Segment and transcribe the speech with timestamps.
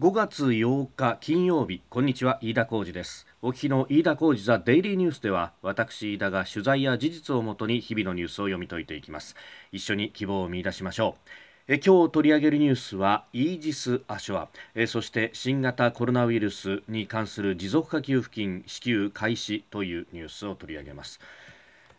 [0.00, 3.26] 5月8日金曜日こんにちは飯田浩二です。
[3.42, 9.36] お聞きの飯田浩二ザデイリーニュースでは私飯田が取材や事実をもとに日々のニュースを読み解いていきます。
[9.70, 11.16] 一緒に希望を見出しましょ
[11.68, 11.74] う。
[11.74, 14.48] え今日取り上げるニュースはイージス・アショア。
[14.74, 21.20] えそして新型コロナウイルスに関する持続化給付金支給開始というニュースを取り上げます。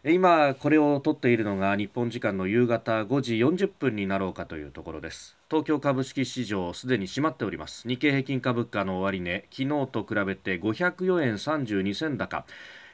[0.03, 5.37] 今これを撮っているのが日本時間の夕方5時40分になろうかというところです。
[5.53, 7.87] 東京株式市場すでに閉まっております。
[7.87, 12.47] 日経平均株価の終値昨日と比べて504円32銭高。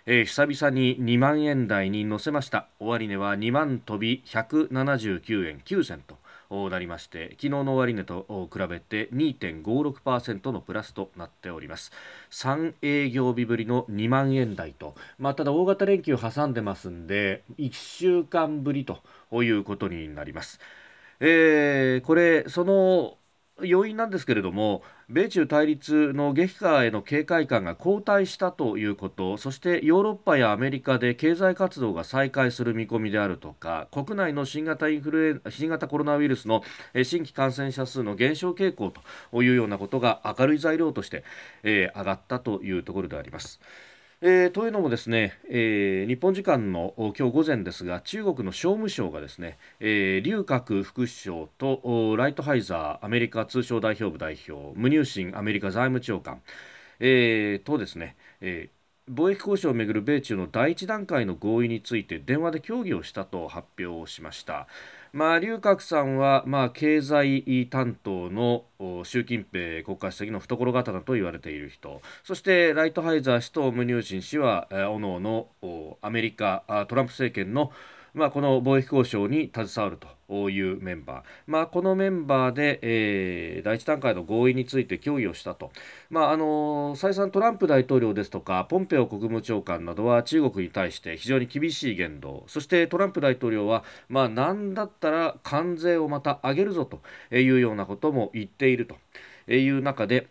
[0.06, 2.68] えー、久々に2万円台に乗せました。
[2.82, 6.04] 終値は2万飛び179円9銭
[6.50, 11.94] となりまして昨日の終値と比べて2.56%のプラスとなっております。
[12.32, 19.00] 3営業日ぶりの2万円台と、まあ、ただ大型連休挟んでますんで1週間ぶりと
[19.32, 20.60] いうことになります。
[21.20, 23.18] えー、これその
[23.62, 36.64] 要因なんですけれども米中対立の激化への警戒感が後退したということそしてヨーロッパやアメリカで経済活動が再開する見込みであるとか国内の新型インフルエ新型コロナウイルスの
[37.04, 38.94] 新規感染者数の減少傾向
[39.32, 41.24] というようなことが明るい材料として、
[41.64, 43.60] えー、上がったというところであります。
[44.22, 56.42] えー、というのもですね、えー、日本時間の今日午前ですが中国の商務省がですね、えー、劉鶴副首相とライトハイザーアメリカ通商代表部代表ムニューシンアメリカ財務長官、
[57.00, 64.68] えー、とですね、えー、貿易交渉をめぐる米中の第一段階の合意について電話で協議をしたと発表しました。
[65.12, 68.66] まあ、劉鶴さんは、まあ、経済担当の
[69.04, 72.02] 習近平国家主席の懐刀と言われている人。
[72.24, 75.48] そしてライトハイザー氏とムニューシン氏はおのおの
[76.02, 77.72] アメリカトランプ政権の
[78.14, 85.72] まあ、この貿易交渉に携わるというメンバー、まあ、このメンバーで、えー、第一段階の合意について協議をしたと、
[86.10, 92.44] まああの再三トランプ大統領ですとかポンペオ国務長官などは中国に対して非常に厳しい言動。
[92.48, 97.02] そしてトランプ大統領は、まあ、何だったら関税をまた上げるぞと
[97.36, 98.96] いうようなことも言っていると
[99.54, 100.28] いう中で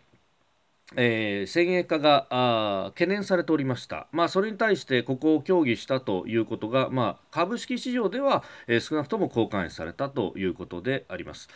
[0.95, 11.49] えー、先鋭化が懸念されておりました、まあ、それに対してここを協議したということが、まあ、株式市場では、えー、少なくとも公開されたということであります。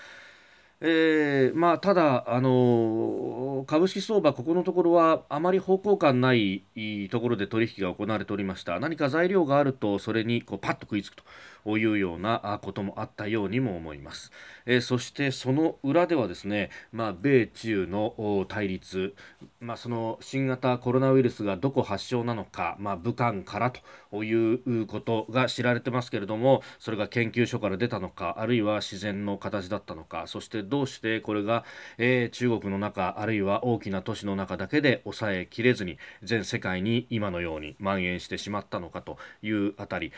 [0.85, 6.65] えーまあ、ただ、あの株式相場、ここのところはあまり方向感ない
[7.09, 8.81] ところで取引が行われておりました。
[8.81, 11.23] 何か材料があるとそれにこうパッと食いつくと。
[11.65, 14.31] いうようなこともあったようにも思います、
[14.65, 19.15] えー、そしてその裏ではですね、まあ、米中の対立、
[19.59, 23.71] まあ、その新型コロナウイルスがどこ発祥なのか、まあ、武漢から
[24.11, 31.63] ということが知られてますけれどもそれが研究所から出たのかあるいは自然の形だったのかそしてどうしてこれが、
[31.97, 40.11] えー、中国の中あるいは大きな都市の中だけで抑えきれずに全世界に今のように蔓延してしまったのかというあたり。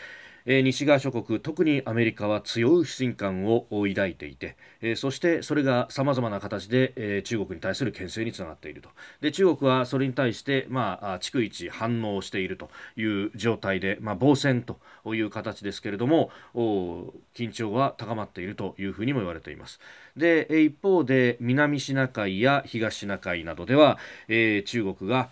[0.45, 8.89] え、西側諸国特にアメリカは強い不信感を抱いていて、え、そしてそれがさまざまな形で、え、中国に対する牽制につながっていると。
[9.21, 14.79] で中国はそれに対して、まあ、逐一反応しているという状態で、まあ、防戦と
[15.13, 19.79] いう形ですけれども緊張は高まっているというふうにも言われています。
[20.15, 25.29] で一方で南シナ海や東シナ海などでは、え、中国が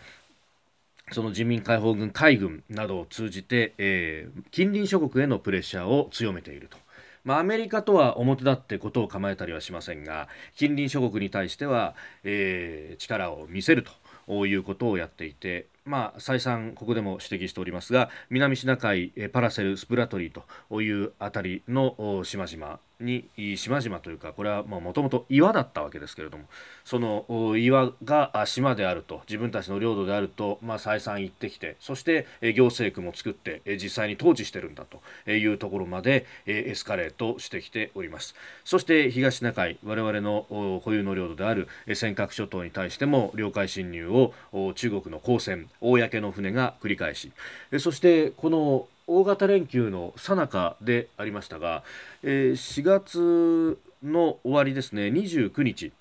[1.14, 6.78] その人民解放軍海軍などを通じて、えー、近隣諸国へのプレッシャーを強めていると。
[7.24, 13.86] まあ、アメリカとは表立ってことを構えたりはしませんが近隣諸国に対しては、えー、力を見せる
[14.28, 26.46] ということをやっていてまあ、再三ここでも指摘しておりますが南シナ海パラセルスプラトリーというあたりの島々に島々というかこれはもともと岩だったわけですけれども
[26.84, 32.26] その岩が島であると自分たちの領土であると、まあ、再三言ってきてそして
[32.56, 38.36] 行政区も作って実際に統治してるんだというところまでエスカレートしてきております。
[38.64, 44.34] そして東シナ海我々の固有の領土である尖閣諸島に対しても領海侵入を
[44.76, 47.32] 中国の公船公の船が繰り返し
[47.80, 51.84] そしてこの大型連休の最中でありましたが、
[52.24, 55.92] えー、4月の終わりですね29日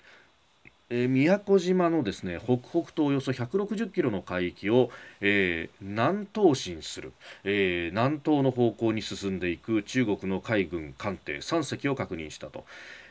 [0.95, 4.91] えー、宮古島のですね北北東およそ160キロの海域を、
[5.21, 7.13] えー、南東進する、
[7.43, 12.65] えー、南東の方向に進んでいく中国の海軍艦艇3隻を確認したと、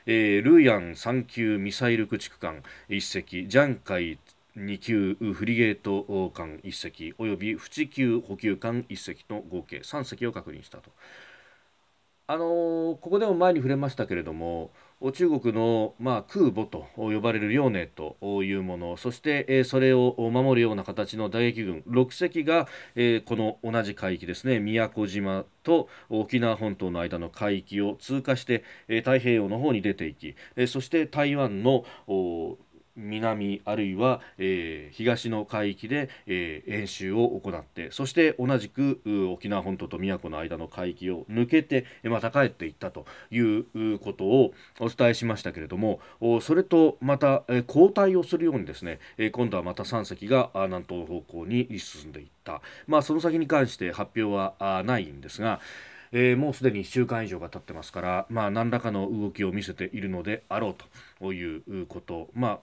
[0.06, 4.16] えー、ルーヤン3級ミサイル駆逐艦1隻ジャンカイ
[4.56, 10.90] 2級フリゲート艦1隻および縁級補給艦1隻の合計3隻を確認したと。
[12.28, 14.70] あのここでも前に触れましたけれども
[15.12, 31.84] 中国の、まあ、空母と呼ばれる遼寧というものそして、え、それを守るような形の打撃軍6隻が、え、この同じ海域ですね宮古島と沖縄本島の間の海域を通過して、え、太平洋の方に出ていき、え、そして台湾の
[32.96, 39.00] 南あるいは、えー、東の海域で、えー、演習を行ってそして同じく
[39.32, 46.00] 沖縄本島と宮古の間の海域を抜けてまた帰っていったということをお伝えしましたけれども
[46.40, 55.60] それとまた、えー、交代をするようにですね、え、今度はまた3隻が南東方向に進んでいった、まあ、その先に関して発表はないんですが
[56.12, 60.74] えー、もうすでに1週間以上が経ってますから、まあ、何らかの動きを見せているのであろう
[61.18, 62.58] ということ、まあ、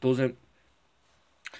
[0.00, 0.36] 当然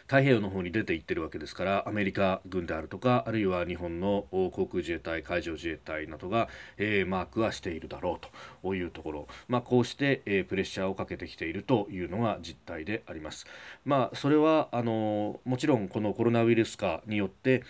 [0.06, 8.26] 太平洋の方に出ていってるわけですからアメリカ軍であるとかあるいは日本の航空自衛隊海上自衛隊などが、えー、マークはしているだろう
[8.62, 13.46] というところ、まあ、こうして、えー、プレッシャーをかけてきているというのが実態であります。
[13.84, 17.62] まあ、それはあのもちろんこのコロナウイルス化によって、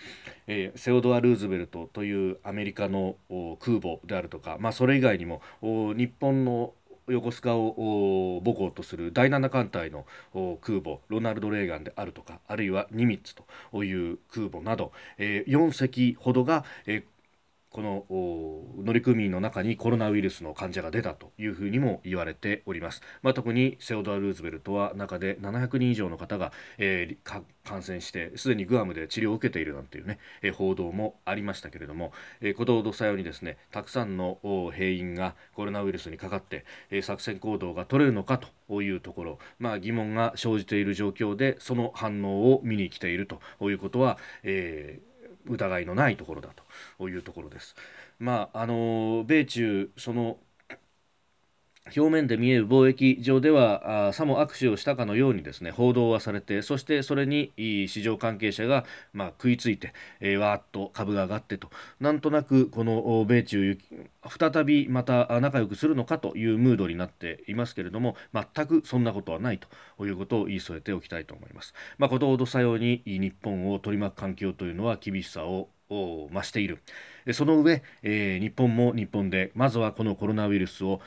[0.46, 3.16] えー、セオドア・ルーズベルトというアメリカの
[3.60, 6.74] 空母であるとか、まあ、それ以外にも日本の
[7.08, 10.06] 横須賀を母港とする第7艦隊の
[10.60, 17.15] 空母ロナルド・レーガンであるとかあるいはニミッツという空母など、え、4隻ほどが、えー
[17.76, 18.06] この
[18.86, 34.38] 乗組員の中にコロナウイルスの患者が出たというふうにも言われております、まあ、特にセオドア・ルーズベルトは中で700人以上の方が、えー、感染してすでにグアムで治療を受けているなんていうね、えー、報道もありましたけれども、えー、ことほどさようにですねたくさんの
[34.72, 38.40] 兵員がコロナウイルスにかかって、えー、作戦行動が取れるのか
[38.70, 45.15] というところ、まあ、疑問が生じている状況でその反応を見に来ているということは、えー
[45.48, 46.50] 疑いのないところだ
[46.98, 47.74] というところです。
[48.18, 50.38] まああの米中その
[51.94, 63.78] 表面で見える貿易上ではさも握手をしたかのようにですね報道はされてそしてそれに市場関係者が、まあ、食いついて、えー、わーっと株が上がってとなんとなくこの米中
[64.38, 71.74] 再びまた仲良くするのかというムードになっていますけれども全くそんなことはないということを言い添えておきたいと思います。
[71.98, 76.80] まあ、ことほどさように日本を取り巻く環境というのは厳しさを増している
[77.32, 81.00] その上、えー、日本も日本でまずはこのコロナウイルスを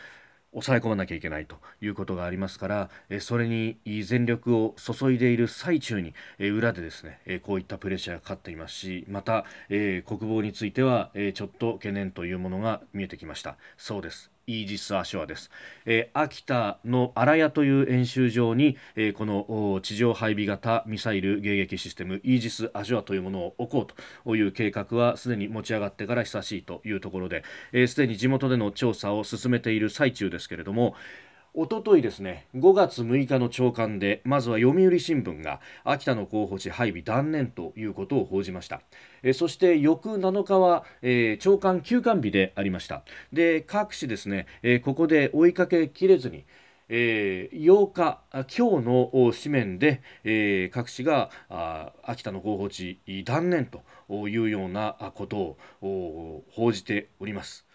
[0.52, 13.58] 抑え込まなきゃいけないということがありますからそれに全力を注いでいる最中に裏でですねこういったプレッシャーがかかっていますしまた国防についてはちょっと懸念というものが見えてきました。
[13.78, 14.39] そうです。
[14.50, 15.52] イージス・アショアです、
[15.86, 27.44] えー、秋田の荒谷という演習場に、えー、この地上配備型ミサイル迎撃システムイージス・アショアというものを置こうという計画はすでに持ち上がってから久しいというところで
[27.88, 30.96] すで、えー、に地元での調査を進めている最中ですけれども
[31.62, 38.80] おとといですね5月6日の朝刊でまずは読売新聞が秋田の候補地配備断念ということを報じました
[39.24, 43.04] えそして翌7日は、えー、朝刊休刊日でありました
[43.34, 46.46] で各紙ですね、えー、ここで追いかけきれずに
[46.92, 53.84] えー、8日、今日の紙面で、えー、各紙があ秋田の候補地断念と
[54.28, 57.69] いうようなことを報じております。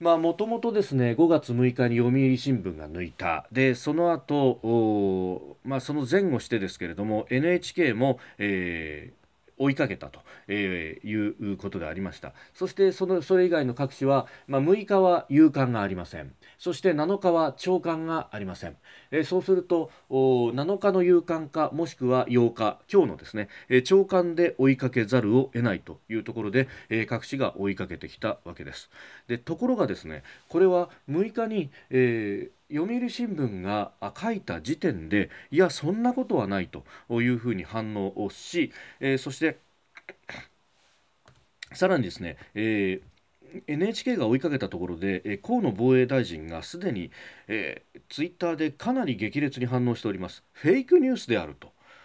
[0.00, 3.46] まあもともとですね5月6日に読売新聞が抜いた。
[3.50, 9.12] でその後まあその前後してですけれども NHK も、え
[9.58, 12.32] 追いかけたと、えー、いうことでありました。
[12.54, 16.32] そしてそのそれ以外の各紙は、まあ、6日は夕刊がありません。
[16.58, 18.76] そして7日は朝刊がありません、
[19.10, 28.90] えー、そうすると7日の夕刊かもしくは8日今日のですね、えー、朝刊で追いかけざるを得ないというところで、えー、各紙が追いかけてきたわけです。
[29.28, 36.84] でところがですねこれは6日に、えー読売新聞が書いた時点でいやそんなことはないと
[37.20, 39.58] いうふうに反応をし、えー、そして
[41.72, 43.18] さらにですね、えー
[43.66, 47.10] NHK が追いかけたところで、え河野防衛大臣がすでに、
[47.46, 50.44] えー、ツイッターでかなり激烈に反応しております。
[50.52, 51.56] フェイクニュースである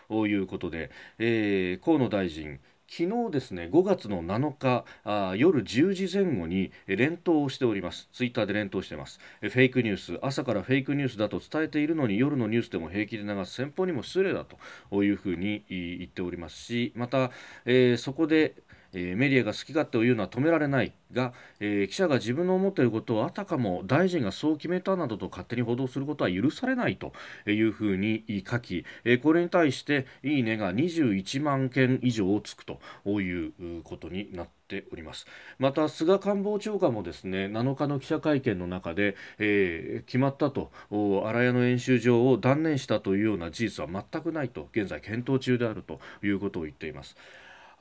[0.09, 0.89] ということで、
[1.19, 2.59] えー、河野大臣
[2.95, 8.07] 昨日ですね5月の7日あ夜10時前後に連投をしております。
[8.13, 9.19] ツイッターで連投してます。
[9.41, 10.19] フェイクニュース。
[10.21, 13.53] 朝からフェイクニュースだと伝えているのに夜のニュースでも平気で流す。
[13.53, 14.45] 先方にも失礼だ
[14.91, 17.31] というふうに言っておりますしまた、
[17.65, 18.53] えー、そこで
[18.93, 27.13] えー、メディアが好き勝手を言うのは止められないが、えー、記者が自分の思っていることをあたかも大臣がそう決めたなどと勝手に報道することは許されないと
[27.47, 35.27] いうふうに書き、えー、これに対していいねが21万件以上つくということになってております。
[35.59, 47.15] また菅官房長官もですね7日の記者会見の中で、えー、決まったと荒谷の演習場を断念したというような事実は全くないと現在検討中であるということを言っています。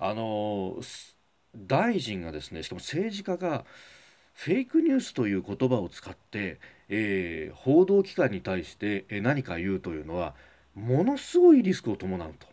[0.05, 0.81] あの
[1.55, 3.65] 大臣がですねしかも政治家が
[4.35, 10.35] フェイクニュースという言葉を使って、えー、報道機関に対して何か言うというのは
[10.75, 12.47] ものすごいリスクを伴うと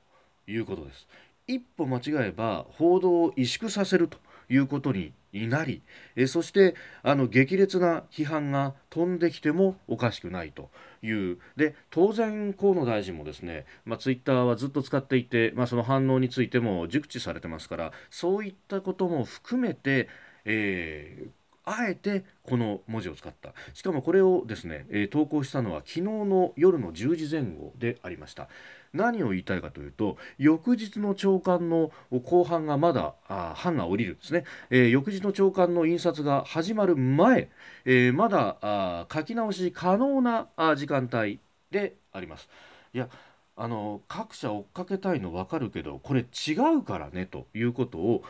[0.51, 1.07] いうことです。
[1.47, 5.81] 一歩間違えば報道を萎縮させるということになり
[6.15, 10.69] えそしてあの激烈な批判が飛んできてもおかしくないと。
[11.01, 11.39] いう。
[11.55, 20.09] で当然河野大臣もですね、まあ、ツイッターはずっと使っていて、まあ、その反応についても熟知されてますからそういったことも含めて、
[20.45, 21.29] えー、
[21.65, 23.53] あえてこの文字を使った。
[23.73, 28.47] しかもこれをですね、えー、投稿したのは昨日の夜の10時前後でありました。
[28.93, 31.91] 何を言いたいかというと翌日の朝刊の
[32.23, 37.49] 後半がまだあ版が降りるんですね、えー、翌日の朝刊の印刷が始まる前、
[37.85, 41.39] えー、まだあ書き直し可能なあ時間帯
[41.71, 42.49] であります。
[42.93, 43.09] いや
[43.55, 48.23] あの各社追っかけたいの分かるけどこれ違うからねということを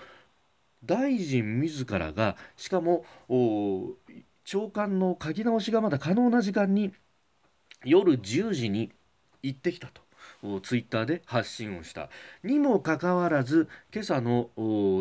[0.83, 3.05] 大臣自らがしかも
[4.43, 6.93] 長官の書き直しがまだ可能な時間に
[7.83, 8.91] 夜10時に
[9.43, 10.01] 行ってきたと。
[10.61, 12.09] ツイッターで発信をした
[12.43, 14.49] にもかかわらず今朝の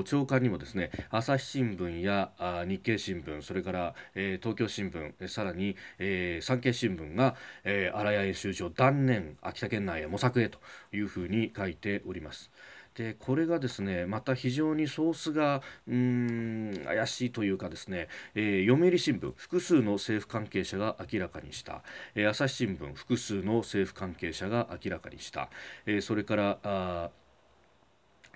[0.05, 2.33] 朝刊にもですね朝日新聞や
[2.67, 10.59] 日経新聞それから、えー、東京新聞さらに、えー、産経新聞が、えー、荒谷演習場断念秋田県内へ模索へと
[10.93, 12.51] いうふうに書いております。
[12.99, 21.83] でこれがですねまた非常にソースがうん怪しいというかですね、えー、読売新聞複数の政府関係者が明らかにした、
[22.17, 25.49] えー、朝日新聞複数の政府関係者が明らかにした、
[25.87, 27.11] えー、それからあ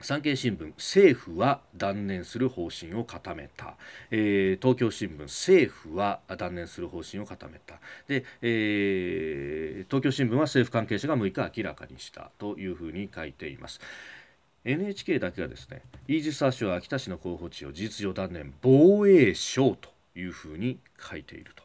[0.01, 3.77] 産経新聞政府は断念する方針を固めた、
[4.11, 7.77] えー、東京新聞政府は断念する方針を固めた。
[8.09, 12.33] で、えー、東京新聞は政府関係者が6日明らかにした。
[12.39, 13.81] というふうに書いています。
[14.65, 21.63] NHK だけがですねイージス・アショア秋田市の候補地を事実上断念防衛省というふうに書いていると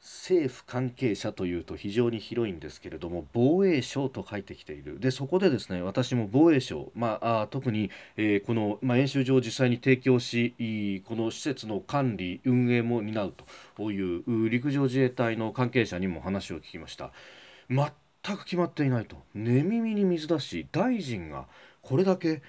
[0.00, 13.34] 政府関係者というと非常に広いんですけれども防衛省と書いてきているでそこでですね私も防衛省、まあ、特に、えー、この、まあ、演習場を実際に提供しこの施設の管理運営も担う
[13.76, 17.12] という陸上自衛隊の関係者にも話を聞きました。
[17.68, 17.86] 全
[18.24, 19.16] 全く決まっていないと。
[19.34, 21.46] 寝耳に水だし大臣が
[21.82, 22.42] これだけ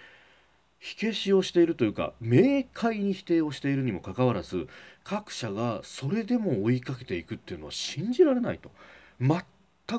[0.79, 4.67] 火消しをしているというか明快に否定をしているにもかかわらず
[5.03, 8.71] 各社がそれでも追いかけていくっていうのは信じられないと。
[9.19, 9.41] 全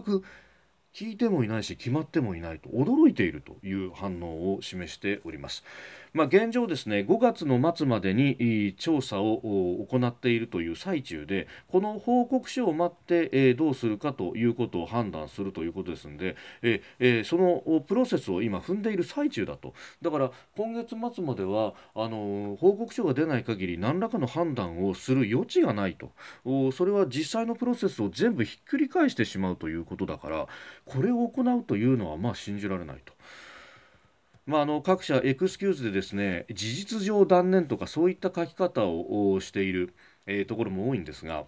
[0.02, 0.22] く
[0.92, 2.68] 聞いてもいないし決まってもいないと。
[2.68, 5.64] 驚いているという反応を示しております。
[6.14, 26.12] まあ、現状ですね5月の末までに調査を行っているという最中でこの報告書を待って、どうするかということを判断するということですので、そのプロセスを今踏んでいる最中だとだから今月末まではあの報告書が出ない限り何らかの判断をする余地がないと
[26.72, 30.46] それは実際のプロセスを全部ひっくり返してしまうということだから
[30.84, 33.12] これを行うというのはまあ信じられないと。
[34.46, 39.94] まあ、あの各社エクスキューズでですね事実上断念とかそういった書き方をしている、
[40.26, 41.46] えー、ところも多いんですが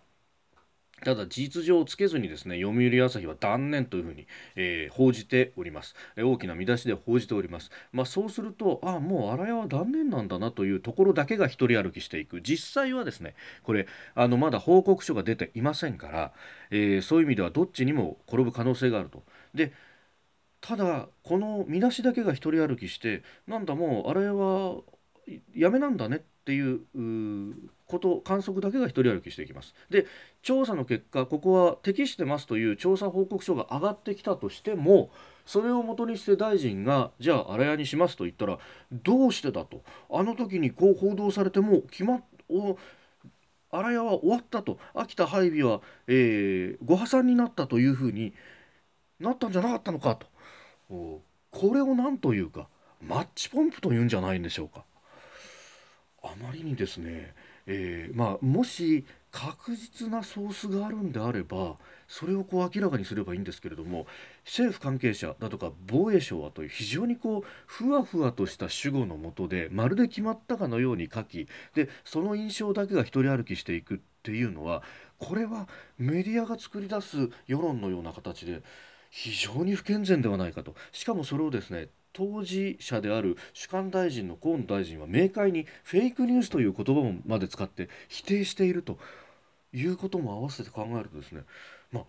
[1.05, 12.41] ただ事実上をつけずにですね読売朝日は断念というふうに、えー、報じております、大きな見出しで報じております、まあ、そうするとああもう荒谷は断念なんだなというところだけが一人歩きしていく。
[12.41, 16.33] 実際はですねこれあのまだ報告書が出ていませんから、
[16.71, 19.23] えー、そういう意味ではどっちにも転ぶ可能性があると。
[19.55, 19.73] で
[20.67, 24.81] ただこの見出しだけが一人歩きしてなんだもうあれは
[25.55, 26.81] やめなんだねっていう
[27.87, 29.75] こと観測だけが一人歩きしていきます。
[29.91, 30.07] で
[30.43, 35.11] 調査の結果ここは適してますという調査報告書が上がってきたとしても
[35.45, 38.59] それをもとにして大臣がじゃあ荒谷にしますと言ったら
[38.93, 39.83] どうしてだと。
[40.11, 42.25] あの時にこう報道されても決まっ
[43.71, 44.79] 荒谷は終わったと。
[44.95, 48.33] 秋田配備は、えー、ご破産になったというふうに
[49.21, 50.27] なったんじゃなかったのかと。
[50.89, 51.23] こ
[51.75, 52.69] れを何というか
[53.01, 54.85] マッチポンプというんじゃないんでしょうか。
[56.23, 57.35] あまりにですね、
[57.67, 61.77] えー、まあ、もし確実なソースがあるんであれば
[62.09, 64.07] それをこう明らかにすればいいんですけれども
[64.45, 74.83] 政府関係者だとか防衛省はという非常にこうふわふわとした主語のもとでまるで決まったかのように書きでその印象だけが一人歩きしていくっていうのは
[75.19, 78.63] これはメディアが作り出す世論のような形で
[79.11, 80.75] 非常に不健全ではないかと。
[80.93, 88.99] しかもそれをですね当事者である主管大臣の河野大臣は明快にフェイクニュースという言葉まで使って否定していると
[89.75, 91.43] いうことも合わせて考えるとですね
[91.93, 92.05] まあ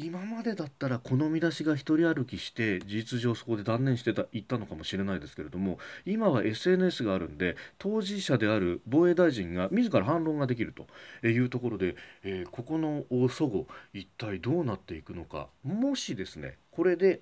[0.00, 15.48] 今までだったらこの見出しが一人歩きして事実上そこで断念してたいったのかもしれないですけれども今は SNS があるんで当事者である防衛大臣が自ら反論ができるというところで、えー、ここの祖語一体どうなっていくのか。
[15.64, 17.20] もしですねこれで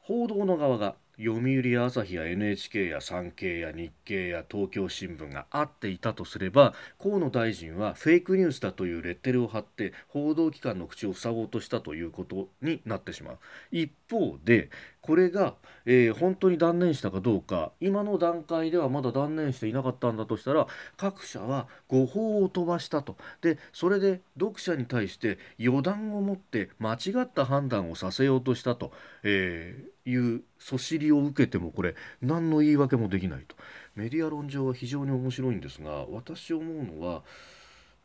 [0.00, 13.38] 報道の側が読売や朝日や NHK や産経や日経や東京新聞があっていたとすれば河野大臣はフェイクニュースだというレッテルを貼って報道機関の口を塞ごうとしたということになってしまう。
[13.70, 14.70] 一方で
[15.02, 15.54] これが、
[15.86, 23.16] えー、本当に断念したかどうか今の段階ではまだ断念していなかったんだとしたら各社は誤報を飛ばしたと。
[23.42, 33.56] でそれで読者に対して予断を持って間違った判断をさせようとしたと、えー、いうそしりを受けてもこれ何の言い訳もできないと
[33.94, 37.22] メディア論上は非常に面白いんですが私思うのは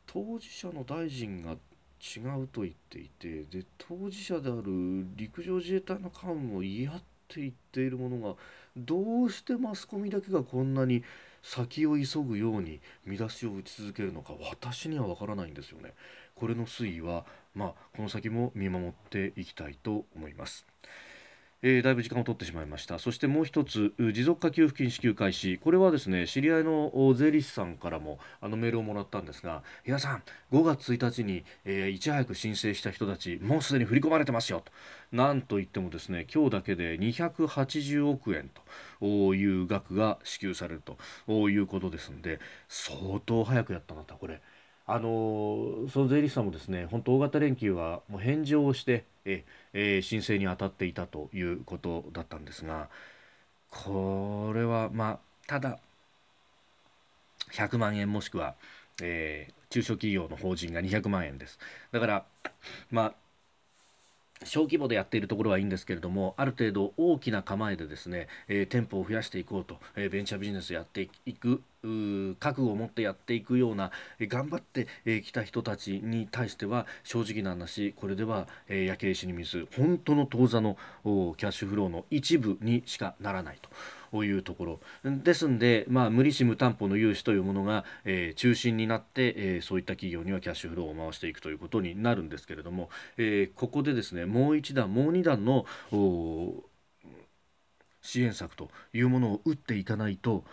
[0.08, 6.96] 当事者の大臣が違うと言っていてで当事者である陸上自衛隊の幹部も嫌っ
[7.28, 8.36] て言っているものが
[8.78, 11.04] どうしてマスコミだけがこんなに
[11.42, 15.94] 先を急ぐように見出しを打ち続けるのか私には分からないんですよね。
[16.34, 20.66] これの推移は、まあ、この先も見守っていきたいと思います。
[21.68, 23.00] えー、だいぶ時間を取ってしまいました。
[23.00, 25.58] そしてもう一つ持続化給付金支給開始。
[25.58, 34.72] これはですね知り合いの税理士さんからもあのメールをもらったんですが皆さん5月1日に、えー、いち早く申請した人たちもうすでに振り込まれてますよと。
[35.12, 38.52] なんといってもですね今日だけで280億円
[39.00, 40.84] という額が支給される
[41.26, 44.16] ということですので相当早くやったなと。
[44.18, 44.40] これ。
[44.88, 49.44] あのその税理士さんもですね本当大型連休はもう返上をしてえ、
[49.78, 52.90] えー、申請に当たっていたということだったんですが
[53.70, 55.80] これはまあただ
[57.52, 58.56] 100万円もしくは、
[59.02, 61.60] えー、中小企業の法人が200万円です。
[61.92, 62.26] だから
[62.90, 63.14] まあ
[64.44, 71.62] 小規模でやっているところはいいんですけれどもある程度大きな構えでですね、えー、店舗を増やしていこうと、えー、ベンチャービジネスやっていく
[72.40, 83.70] 覚悟を持ってやっていくような、えー、頑張ってき、えー、た人たちに対しては正直な話これでは、え、焼け石に水本当の当座のキャッシュフローの一部にしかならないと。
[84.14, 84.80] いうところ。
[85.04, 95.66] ですんで、まあ、無利子無担保の融資というものが、えー、中心になって、えー、そういった企業にはキャッシュフローを回していくということになるんですけれども、えー、ここでですねもう一段もう二段の
[98.06, 100.46] 支援策というものを打っていかないと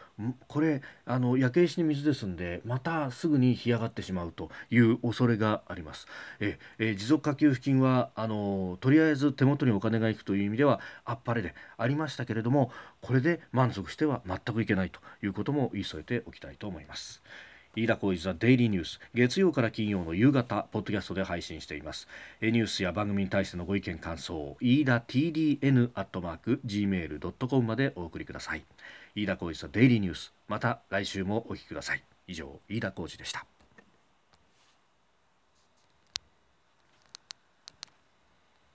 [0.49, 6.07] これあの焼け石に水ですんでまたすぐに干上がってしまうという恐れがあります
[6.41, 12.71] ええ持続化給付金はあのとりあえず手元にお金がいくという意味ではあっぱれでありましたけれども
[13.03, 17.23] これで満足しては全くいけないということも言い添えておきたいと思います。
[17.75, 22.07] 飯田浩司ザデイリーニュース月曜から金曜の夕方ポッドキャストで配信しています。
[22.43, 28.65] ニュースや番組に対してのご意見感想飯田 TDN アットマーク gmail.com までお送りください。
[29.15, 32.03] 飯田浩司ザデイリーニュースまた来週もお聞きください。
[32.27, 33.47] 以上飯田浩司でした。